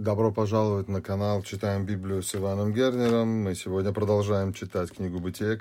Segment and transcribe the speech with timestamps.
[0.00, 3.28] Добро пожаловать на канал «Читаем Библию с Иваном Гернером».
[3.42, 5.60] Мы сегодня продолжаем читать книгу «Бытие»,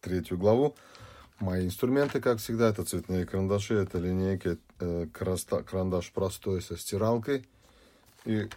[0.00, 0.74] третью главу.
[1.38, 7.46] Мои инструменты, как всегда, это цветные карандаши, это линейки, э, карандаш простой со стиралкой.
[8.24, 8.48] И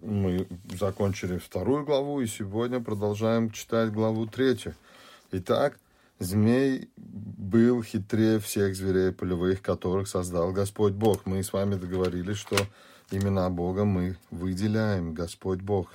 [0.00, 4.74] мы закончили вторую главу, и сегодня продолжаем читать главу третью.
[5.30, 5.78] Итак,
[6.18, 11.26] змей был хитрее всех зверей полевых, которых создал Господь Бог.
[11.26, 12.56] Мы с вами договорились, что
[13.10, 15.92] имена Бога мы выделяем, Господь Бог.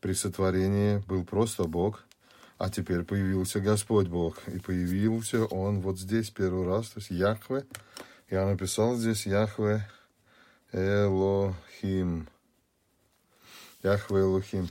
[0.00, 2.04] При сотворении был просто Бог,
[2.58, 4.36] а теперь появился Господь Бог.
[4.48, 7.64] И появился Он вот здесь первый раз, то есть Яхве.
[8.30, 9.88] Я написал здесь Яхве
[10.72, 12.28] Элохим.
[13.82, 14.68] Яхве Элохим.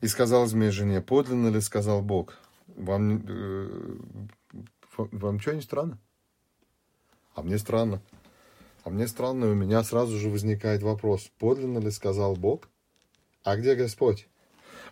[0.00, 2.39] И сказал змей жене, подлинно ли сказал Бог?
[2.76, 3.96] Вам, э,
[4.96, 5.98] вам что не странно?
[7.34, 8.02] А мне странно.
[8.82, 12.68] А мне странно, у меня сразу же возникает вопрос, подлинно ли сказал Бог?
[13.44, 14.26] А где Господь?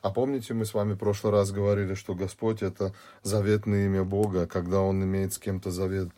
[0.02, 4.46] А помните, мы с вами в прошлый раз говорили, что Господь это заветное имя Бога,
[4.46, 6.10] когда Он имеет с кем-то завет.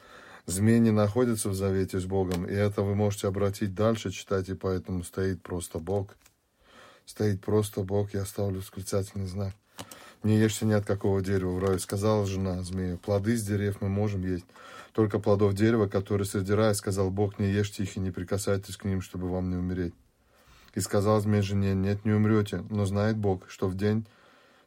[0.47, 4.55] Змей не находится в завете с Богом, и это вы можете обратить дальше, читать, и
[4.55, 6.17] поэтому стоит просто Бог.
[7.07, 9.55] Стоит просто Бог, я ставлю восклицательный знак.
[10.23, 12.99] Не ешьте ни от какого дерева в раю, сказала жена змея.
[12.99, 14.45] Плоды с дерев мы можем есть,
[14.93, 18.85] только плодов дерева, которые среди рая, сказал Бог, не ешьте их и не прикасайтесь к
[18.85, 19.95] ним, чтобы вам не умереть.
[20.75, 24.07] И сказал змей жене, нет, не умрете, но знает Бог, что в день,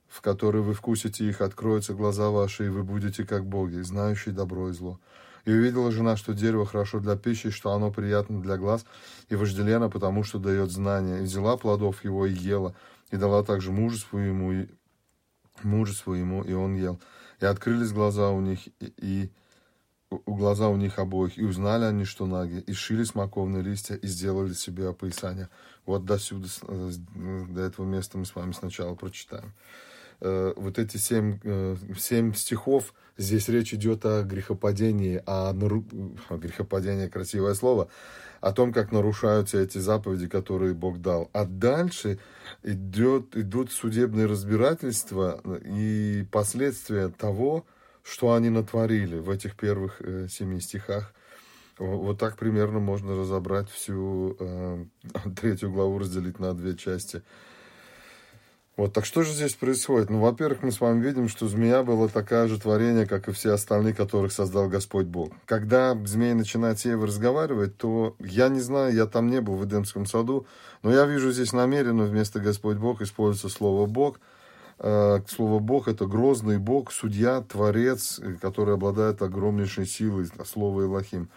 [0.07, 4.69] в который вы вкусите их, откроются глаза ваши, и вы будете как боги, знающие добро
[4.69, 4.99] и зло.
[5.45, 8.85] И увидела жена, что дерево хорошо для пищи, что оно приятно для глаз,
[9.29, 11.19] и вожделено, потому что дает знания.
[11.19, 12.73] И взяла плодов его и ела,
[13.11, 14.67] и дала также мужу своему, и
[15.61, 16.99] мужу своему, и он ел.
[17.39, 19.31] И открылись глаза у них, и, и
[20.25, 24.07] у глаза у них обоих, и узнали они, что наги, и шили смоковные листья, и
[24.07, 25.49] сделали себе опоясание.
[25.85, 26.91] Вот до сюда, э,
[27.49, 29.53] до этого места мы с вами сначала прочитаем.
[30.25, 35.83] Э, вот эти семь, э, семь стихов, здесь речь идет о грехопадении, о, нару...
[36.29, 37.89] о грехопадении, красивое слово,
[38.39, 41.29] о том, как нарушаются эти заповеди, которые Бог дал.
[41.33, 42.19] А дальше
[42.63, 47.65] идет, идут судебные разбирательства и последствия того,
[48.01, 51.13] что они натворили в этих первых э, семи стихах.
[51.77, 54.37] Вот так примерно можно разобрать всю
[55.35, 57.23] третью главу, разделить на две части.
[58.75, 60.09] Вот, так что же здесь происходит?
[60.09, 63.51] Ну, во-первых, мы с вами видим, что змея была такая же творение, как и все
[63.51, 65.31] остальные, которых создал Господь Бог.
[65.45, 69.65] Когда змея начинает с Евой разговаривать, то я не знаю, я там не был в
[69.65, 70.47] Эдемском саду,
[70.81, 74.19] но я вижу здесь намеренно вместо Господь Бог используется слово Бог–
[74.79, 81.29] Э, слово Бог это грозный Бог, судья, творец, который обладает огромнейшей силой, слово Илохим.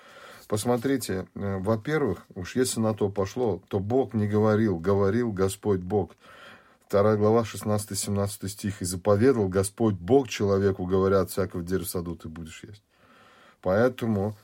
[0.49, 6.17] Посмотрите, э, во-первых, уж если на то пошло, то Бог не говорил, говорил Господь Бог.
[6.87, 8.83] Вторая глава, 16-17 стих.
[8.83, 12.83] «И заповедал Господь Бог человеку, говорят, всякого дерева саду ты будешь есть».
[13.61, 14.37] Поэтому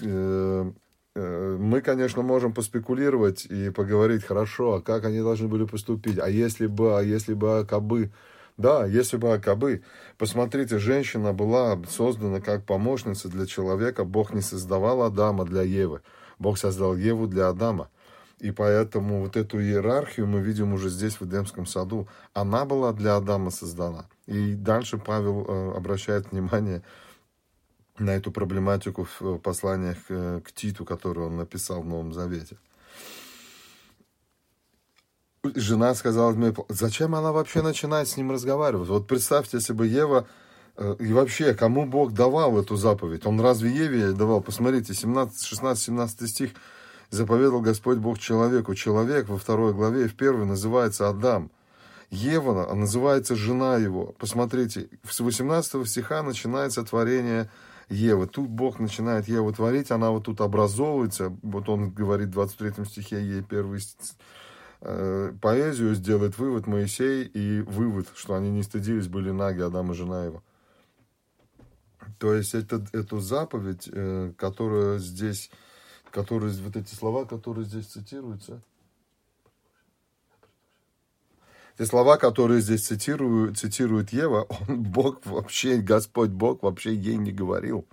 [0.00, 0.72] э,
[1.18, 6.30] Э, мы, конечно, можем поспекулировать и поговорить, хорошо, а как они должны были поступить, а
[6.30, 8.12] если бы, а если бы, а кабы.
[8.56, 9.82] Да, если бы а кабы.
[10.16, 14.04] Посмотрите, женщина была создана как помощница для человека.
[14.04, 16.02] Бог не создавал Адама для Евы.
[16.38, 17.88] Бог создал Еву для Адама.
[18.40, 22.06] И поэтому вот эту иерархию мы видим уже здесь, в Эдемском саду.
[22.34, 24.06] Она была для Адама создана.
[24.26, 26.82] И дальше Павел э, обращает внимание
[27.98, 32.58] на эту проблематику в э, посланиях э, к Титу, которые он написал в Новом Завете.
[35.42, 38.88] Жена сказала мне, зачем она вообще начинает с ним разговаривать?
[38.88, 40.28] Вот представьте, если бы Ева
[41.00, 43.26] и вообще, кому Бог давал эту заповедь?
[43.26, 44.40] Он разве Еве давал?
[44.42, 46.50] Посмотрите, 17, 16, 17 стих.
[47.10, 48.74] Заповедал Господь Бог человеку.
[48.74, 51.50] Человек во второй главе и в первой называется Адам.
[52.10, 54.14] Ева называется жена его.
[54.18, 57.50] Посмотрите, с 18 стиха начинается творение
[57.90, 58.26] Евы.
[58.26, 61.36] Тут Бог начинает Еву творить, она вот тут образовывается.
[61.42, 63.80] Вот он говорит в 23 стихе ей первый
[64.80, 69.94] э, поэзию, сделает вывод Моисей и вывод, что они не стыдились, были наги, Адам и
[69.94, 70.42] жена его.
[72.18, 75.50] То есть это, эту заповедь, э, которая здесь,
[76.10, 78.60] которые, вот эти слова, которые здесь цитируются,
[81.78, 87.30] те слова, которые здесь цитирует, цитирует Ева, он, Бог вообще, Господь Бог вообще ей не
[87.30, 87.86] говорил.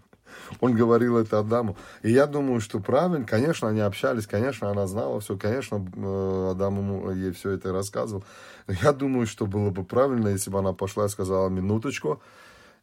[0.60, 1.78] Он говорил это Адаму.
[2.02, 6.78] И я думаю, что правильно, конечно, они общались, конечно, она знала все, конечно, э, Адам
[6.80, 8.24] ему, ей все это рассказывал.
[8.68, 12.22] Но я думаю, что было бы правильно, если бы она пошла и сказала, минуточку,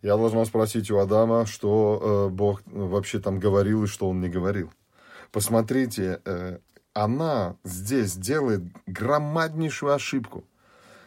[0.03, 4.29] я должна спросить у Адама, что э, Бог вообще там говорил и что он не
[4.29, 4.71] говорил.
[5.33, 6.59] Посмотрите, э,
[6.93, 10.45] она здесь делает громаднейшую ошибку,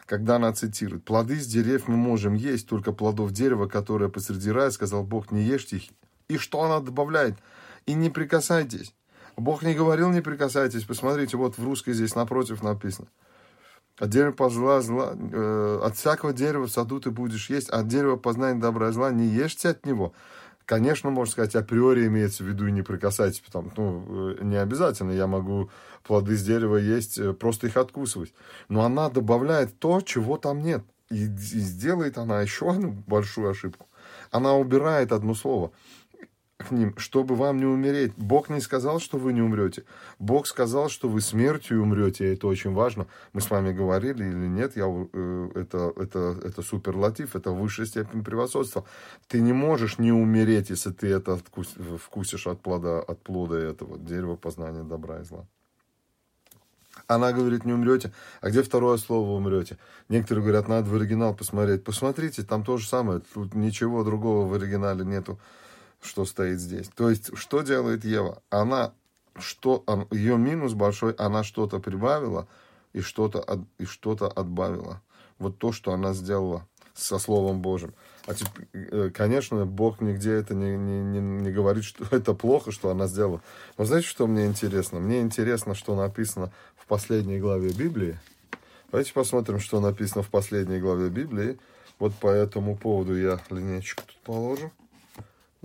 [0.04, 4.70] когда она цитирует, «Плоды с деревьев мы можем есть, только плодов дерева, которое посреди рая,
[4.70, 5.84] сказал Бог, не ешьте их».
[6.28, 7.36] И что она добавляет?
[7.86, 8.92] «И не прикасайтесь».
[9.36, 10.84] Бог не говорил, не прикасайтесь.
[10.84, 13.08] Посмотрите, вот в русской здесь напротив написано.
[13.98, 17.88] От дерева позла, зла, э, от всякого дерева в саду ты будешь есть, а от
[17.88, 20.12] дерева познания добра и зла не ешьте от него.
[20.66, 25.12] Конечно, можно сказать, априори имеется в виду и не прикасайтесь, потому ну, э, не обязательно,
[25.12, 25.70] я могу
[26.02, 28.34] плоды с дерева есть, э, просто их откусывать.
[28.68, 30.82] Но она добавляет то, чего там нет.
[31.08, 33.86] И, и сделает она еще одну большую ошибку.
[34.32, 35.70] Она убирает одно слово
[36.58, 38.12] к ним, чтобы вам не умереть.
[38.16, 39.84] Бог не сказал, что вы не умрете.
[40.18, 43.06] Бог сказал, что вы смертью умрете, и это очень важно.
[43.32, 48.24] Мы с вами говорили или нет, я, э, это, это, это суперлатив, это высшая степень
[48.24, 48.84] превосходства.
[49.28, 53.98] Ты не можешь не умереть, если ты это вкус, вкусишь от плода, от плода этого
[53.98, 55.46] дерева познания добра и зла.
[57.06, 58.12] Она говорит, не умрете.
[58.40, 59.76] А где второе слово умрете?
[60.08, 61.84] Некоторые говорят, надо в оригинал посмотреть.
[61.84, 63.20] Посмотрите, там то же самое.
[63.34, 65.38] Тут ничего другого в оригинале нету
[66.06, 66.88] что стоит здесь.
[66.94, 68.42] То есть, что делает Ева?
[68.50, 68.92] Она,
[69.36, 72.46] что, ее минус большой, она что-то прибавила
[72.92, 75.02] и что-то, от, и что-то отбавила.
[75.38, 77.94] Вот то, что она сделала со Словом Божьим.
[78.26, 82.72] А теперь, э, конечно, Бог нигде это не, не, не, не говорит, что это плохо,
[82.72, 83.42] что она сделала.
[83.76, 84.98] Но знаете, что мне интересно?
[84.98, 88.18] Мне интересно, что написано в последней главе Библии.
[88.90, 91.58] Давайте посмотрим, что написано в последней главе Библии.
[91.98, 94.72] Вот по этому поводу я линейку тут положу.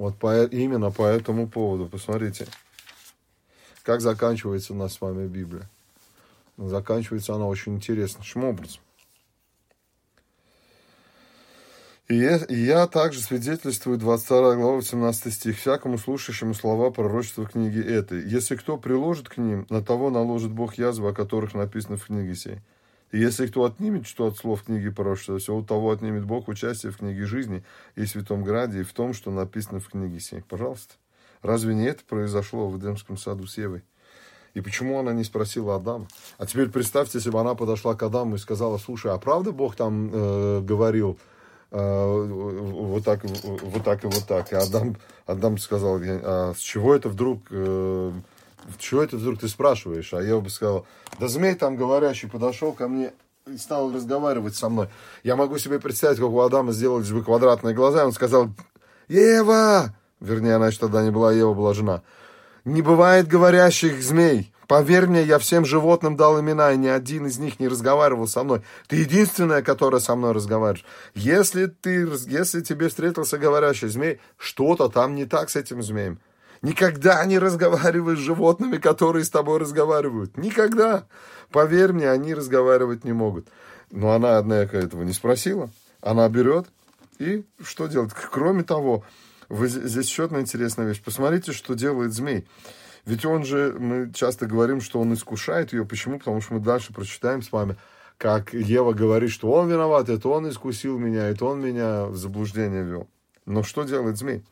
[0.01, 2.47] Вот по, именно по этому поводу, посмотрите,
[3.83, 5.69] как заканчивается у нас с вами Библия.
[6.57, 8.81] Заканчивается она очень интересным образом.
[12.07, 15.59] И я, также свидетельствую 22 глава 18 стих.
[15.59, 18.27] «Всякому слушающему слова пророчества книги этой.
[18.27, 22.33] Если кто приложит к ним, на того наложит Бог язвы, о которых написано в книге
[22.33, 22.57] сей.
[23.11, 26.91] И если кто отнимет что от слов книги пророчества, все у того отнимет Бог участие
[26.91, 27.63] в книге жизни
[27.95, 30.41] и в Святом Граде, и в том, что написано в книге сей.
[30.47, 30.95] Пожалуйста.
[31.41, 33.83] Разве не это произошло в Эдемском саду с Евой?
[34.53, 36.07] И почему она не спросила Адама?
[36.37, 39.75] А теперь представьте, если бы она подошла к Адаму и сказала, слушай, а правда Бог
[39.75, 41.17] там э, говорил
[41.71, 44.51] э, вот, так, вот так и вот так?
[44.51, 48.11] И Адам, Адам сказал, а с чего это вдруг э,
[48.77, 50.13] чего это вдруг ты спрашиваешь?
[50.13, 50.85] А я бы сказал,
[51.19, 53.13] да змей там говорящий подошел ко мне
[53.47, 54.89] и стал разговаривать со мной.
[55.23, 58.49] Я могу себе представить, как у Адама сделались бы квадратные глаза, и он сказал,
[59.07, 59.95] Ева!
[60.19, 62.03] Вернее, она еще тогда не была Ева, была жена.
[62.63, 64.53] Не бывает говорящих змей.
[64.67, 68.43] Поверь мне, я всем животным дал имена, и ни один из них не разговаривал со
[68.43, 68.61] мной.
[68.87, 70.85] Ты единственная, которая со мной разговариваешь.
[71.13, 76.19] Если, ты, если тебе встретился говорящий змей, что-то там не так с этим змеем.
[76.61, 80.37] Никогда не разговаривай с животными, которые с тобой разговаривают.
[80.37, 81.07] Никогда.
[81.51, 83.47] Поверь мне, они разговаривать не могут.
[83.89, 85.69] Но она, однако, этого не спросила.
[86.01, 86.67] Она берет
[87.19, 88.13] и что делает?
[88.13, 89.03] Кроме того,
[89.49, 91.01] вы, здесь еще одна интересная вещь.
[91.03, 92.47] Посмотрите, что делает змей.
[93.05, 95.85] Ведь он же, мы часто говорим, что он искушает ее.
[95.85, 96.19] Почему?
[96.19, 97.75] Потому что мы дальше прочитаем с вами,
[98.17, 102.83] как Ева говорит, что он виноват, это он искусил меня, это он меня в заблуждение
[102.83, 103.07] вел.
[103.47, 104.43] Но что делает змей?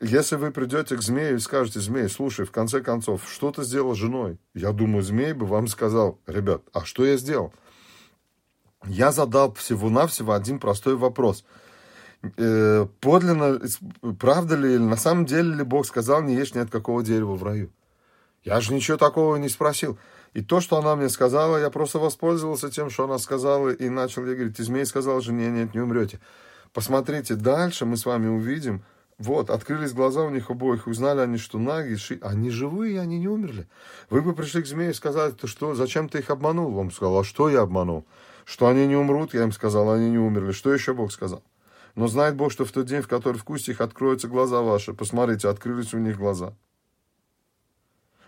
[0.00, 3.94] Если вы придете к змею и скажете, змей, слушай, в конце концов, что ты сделал
[3.94, 4.38] с женой?
[4.54, 7.52] Я думаю, змей бы вам сказал, ребят, а что я сделал?
[8.86, 11.44] Я задал всего-навсего один простой вопрос.
[12.36, 13.60] Э, подлинно,
[14.20, 17.42] правда ли, на самом деле ли Бог сказал, не ешь ни от какого дерева в
[17.42, 17.72] раю?
[18.44, 19.98] Я же ничего такого не спросил.
[20.32, 24.24] И то, что она мне сказала, я просто воспользовался тем, что она сказала, и начал
[24.26, 26.20] ей говорить, и змей сказал жене, нет, не умрете.
[26.72, 28.84] Посмотрите, дальше мы с вами увидим,
[29.18, 32.20] вот, открылись глаза у них обоих, узнали они, что наги, ши...
[32.22, 33.66] они живые, они не умерли.
[34.10, 36.76] Вы бы пришли к змее и сказали, ты что, зачем ты их обманул?
[36.78, 38.06] Он сказал, а что я обманул?
[38.44, 40.52] Что они не умрут, я им сказал, они не умерли.
[40.52, 41.42] Что еще Бог сказал?
[41.96, 44.94] Но знает Бог, что в тот день, в который вкусите их, откроются глаза ваши.
[44.94, 46.54] Посмотрите, открылись у них глаза.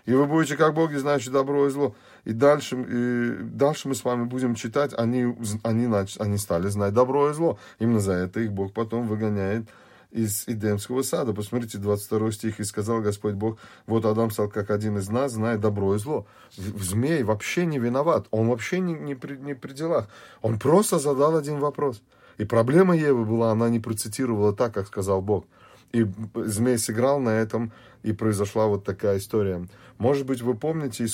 [0.06, 1.94] И вы будете как боги, знаете добро и зло.
[2.25, 7.30] И дальше, и дальше мы с вами будем читать, они, они, они стали знать добро
[7.30, 7.61] и зло.
[7.78, 9.68] Именно за это их Бог потом выгоняет
[10.11, 11.33] из Эдемского сада.
[11.33, 12.61] Посмотрите, 22 стих.
[12.61, 16.26] «И сказал Господь Бог, вот Адам стал как один из нас, зная добро и зло».
[16.57, 18.26] Змей вообще не виноват.
[18.31, 20.09] Он вообще не, не, при, не при делах.
[20.43, 22.02] Он просто задал один вопрос.
[22.38, 25.45] И проблема Евы была, она не процитировала так, как сказал Бог.
[25.93, 29.67] И змей сыграл на этом, и произошла вот такая история.
[29.99, 31.07] Может быть, вы помните,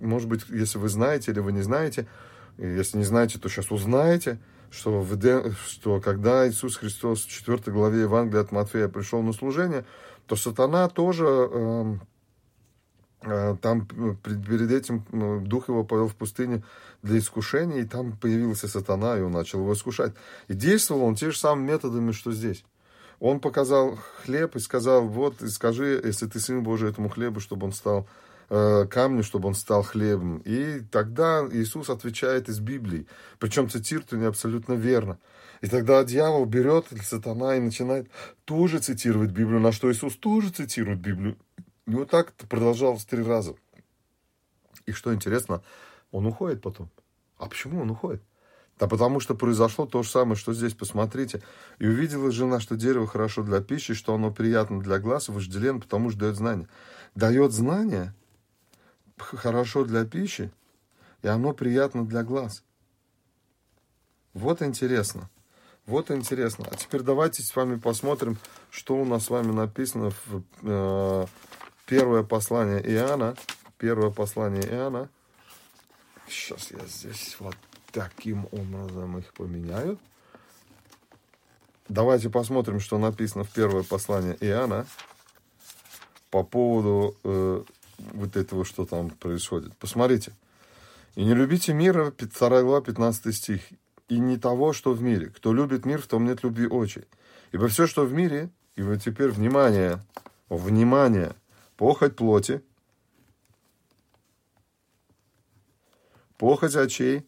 [0.00, 2.06] может быть, если вы знаете или вы не знаете,
[2.66, 4.38] если не знаете, то сейчас узнаете–
[4.70, 9.84] что, в, что когда Иисус Христос в 4 главе Евангелия от Матфея пришел на служение,
[10.26, 11.94] то сатана тоже, э,
[13.22, 16.62] э, там перед этим ну, дух его повел в пустыню
[17.02, 20.14] для искушения, и там появился сатана, и он начал его искушать.
[20.48, 22.64] И действовал он те же самыми методами, что здесь.
[23.18, 27.72] Он показал хлеб и сказал, вот, скажи, если ты сын Божий, этому хлебу, чтобы он
[27.72, 28.06] стал
[28.50, 30.38] камню, чтобы он стал хлебом.
[30.38, 33.06] И тогда Иисус отвечает из Библии.
[33.38, 35.18] Причем цитирует они абсолютно верно.
[35.60, 38.10] И тогда дьявол берет, сатана, и начинает
[38.44, 41.36] тоже цитировать Библию, на что Иисус тоже цитирует Библию.
[41.86, 43.54] И вот так продолжалось три раза.
[44.86, 45.62] И что интересно,
[46.10, 46.90] он уходит потом.
[47.38, 48.22] А почему он уходит?
[48.78, 51.42] Да потому что произошло то же самое, что здесь, посмотрите.
[51.78, 56.10] И увидела жена, что дерево хорошо для пищи, что оно приятно для глаз вожделен, потому
[56.10, 56.68] что дает знание.
[57.14, 58.14] Дает знание
[59.20, 60.50] хорошо для пищи,
[61.22, 62.62] и оно приятно для глаз.
[64.34, 65.28] Вот интересно.
[65.86, 66.66] Вот интересно.
[66.70, 68.38] А теперь давайте с вами посмотрим,
[68.70, 71.26] что у нас с вами написано в э,
[71.86, 73.34] первое послание Иоанна.
[73.76, 75.08] Первое послание Иоанна.
[76.28, 77.56] Сейчас я здесь вот
[77.90, 79.98] таким образом их поменяю.
[81.88, 84.86] Давайте посмотрим, что написано в первое послание Иоанна
[86.30, 87.64] по поводу э,
[88.12, 89.76] вот этого, что там происходит.
[89.76, 90.32] Посмотрите.
[91.16, 93.60] «И не любите мира», 2 глава, 15 стих,
[94.08, 95.26] «и не того, что в мире.
[95.26, 97.06] Кто любит мир, в том нет любви очи.
[97.52, 100.00] Ибо все, что в мире, и вот теперь внимание,
[100.48, 101.34] внимание,
[101.76, 102.62] похоть плоти,
[106.38, 107.26] похоть очей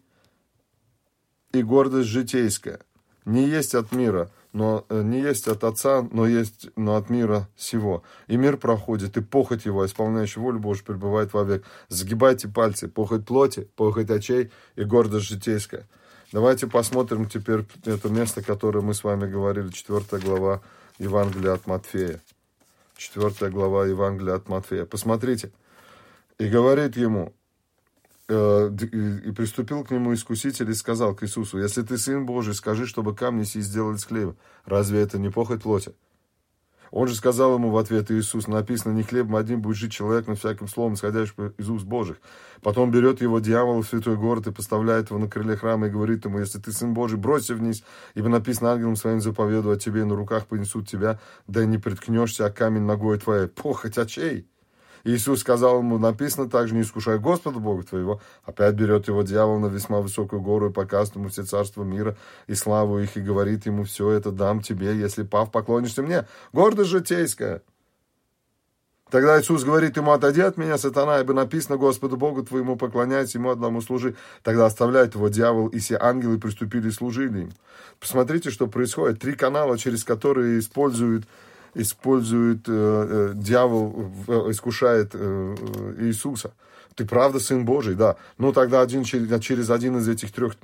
[1.53, 2.81] и гордость житейская.
[3.25, 7.49] Не есть от мира, но э, не есть от Отца, но есть но от мира
[7.57, 8.03] сего.
[8.27, 11.65] И мир проходит, и похоть его, исполняющий волю Божию, пребывает вовек.
[11.89, 15.89] Загибайте пальцы, похоть плоти, похоть очей и гордость житейская.
[16.33, 20.63] Давайте посмотрим теперь это место, которое мы с вами говорили, 4 глава
[20.99, 22.21] Евангелия от Матфея.
[22.97, 24.85] 4 глава Евангелия от Матфея.
[24.85, 25.51] Посмотрите.
[26.39, 27.35] И говорит ему,
[28.29, 33.15] и приступил к нему искуситель и сказал к Иисусу, если ты сын Божий, скажи, чтобы
[33.15, 34.37] камни сии сделали с хлеба.
[34.65, 35.93] Разве это не похоть плоти?
[36.93, 40.35] Он же сказал ему в ответ Иисус, написано, не хлебом одним будет жить человек, но
[40.35, 42.21] всяким словом, исходящим из уст Божьих.
[42.61, 46.27] Потом берет его дьявол в святой город и поставляет его на крыле храма и говорит
[46.27, 47.83] ему, если ты сын Божий, бросься вниз,
[48.15, 52.83] ибо написано ангелом своим заповеду тебе, на руках понесут тебя, да не приткнешься, а камень
[52.83, 53.49] ногой твоей.
[53.49, 54.47] Похоть очей.
[55.05, 58.21] Иисус сказал ему, написано также, не искушай Господа Бога твоего.
[58.45, 62.17] Опять берет его дьявол на весьма высокую гору и показывает ему все царства мира
[62.47, 66.27] и славу их, и говорит ему, все это дам тебе, если пав поклонишься мне.
[66.53, 67.63] Гордость житейская.
[69.13, 73.51] Тогда Иисус говорит ему, отойди от меня, сатана, ибо написано Господу Богу твоему поклоняйся, ему
[73.51, 74.17] одному служи.
[74.43, 77.53] Тогда оставляет его дьявол, и все ангелы приступили и служили им.
[78.01, 79.21] Посмотрите, что происходит.
[79.21, 81.27] Три канала, через которые используют
[81.75, 85.55] использует, э, э, дьявол э, искушает э,
[86.01, 86.53] Иисуса.
[86.95, 88.17] Ты правда Сын Божий, да.
[88.39, 90.57] Ну тогда один, через один из этих трех,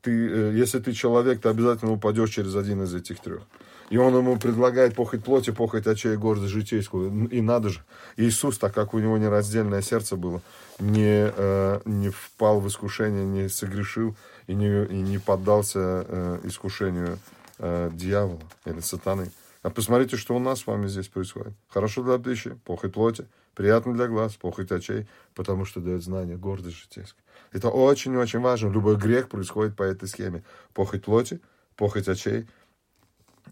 [0.00, 3.42] ты, э, если ты человек, ты обязательно упадешь через один из этих трех.
[3.90, 7.28] И он ему предлагает похоть плоти, похоть очей, гордость житейскую.
[7.28, 7.80] И надо же.
[8.16, 10.40] Иисус, так как у него нераздельное сердце было,
[10.78, 14.16] не, э, не впал в искушение, не согрешил
[14.46, 17.18] и не, и не поддался э, искушению
[17.58, 19.30] э, дьявола или сатаны.
[19.62, 21.54] А посмотрите, что у нас с вами здесь происходит.
[21.68, 26.78] Хорошо для пищи, похоть плоти, приятно для глаз, похоть очей, потому что дает знание, гордость
[26.78, 27.22] житейская.
[27.52, 28.70] Это очень-очень важно.
[28.70, 30.42] Любой грех происходит по этой схеме.
[30.74, 31.40] Похоть плоти,
[31.76, 32.48] похоть очей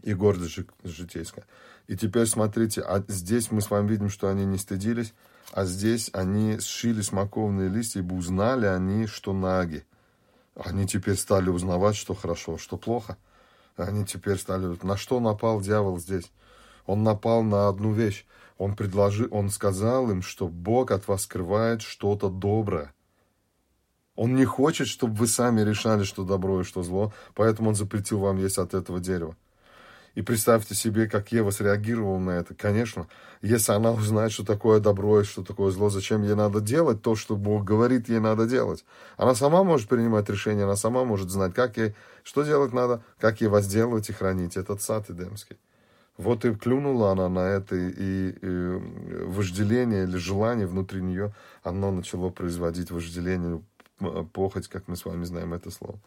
[0.02, 1.44] и гордость житейская.
[1.86, 5.14] И теперь смотрите, а здесь мы с вами видим, что они не стыдились,
[5.52, 9.84] а здесь они сшили смоковные листья, ибо узнали они, что наги.
[10.56, 13.16] Они теперь стали узнавать, что хорошо, что плохо–
[13.84, 14.76] они теперь стали...
[14.82, 16.30] На что напал дьявол здесь?
[16.86, 18.26] Он напал на одну вещь.
[18.58, 22.92] Он предложил, он сказал им, что Бог от вас скрывает что-то доброе.
[24.16, 28.18] Он не хочет, чтобы вы сами решали, что добро и что зло, поэтому он запретил
[28.18, 29.34] вам есть от этого дерева.
[30.14, 32.54] И представьте себе, как Ева среагировала на это.
[32.54, 33.06] Конечно,
[33.42, 37.14] если она узнает, что такое добро и что такое зло, зачем ей надо делать то,
[37.14, 38.84] что Бог говорит, ей надо делать.
[39.16, 43.40] Она сама может принимать решения, она сама может знать, как ей, что делать надо, как
[43.40, 45.58] ей возделывать и хранить этот сад Эдемский.
[46.16, 52.28] Вот и клюнула она на это, и, и вожделение или желание внутри нее, оно начало
[52.28, 53.62] производить вожделение,
[54.32, 55.98] похоть, как мы с вами знаем это слово.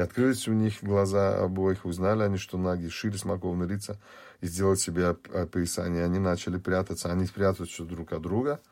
[0.00, 3.98] И открылись у них глаза обоих, узнали они, что наги шили смоковные лица
[4.40, 6.06] и сделать себе опоясание.
[6.06, 8.62] Они начали прятаться, они прятаются друг от друга.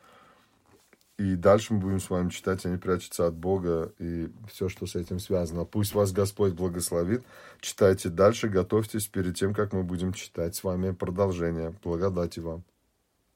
[1.18, 4.94] И дальше мы будем с вами читать, они прячутся от Бога и все, что с
[4.94, 5.66] этим связано.
[5.66, 7.22] Пусть вас Господь благословит.
[7.60, 11.74] Читайте дальше, готовьтесь перед тем, как мы будем читать с вами продолжение.
[11.84, 12.64] Благодати вам.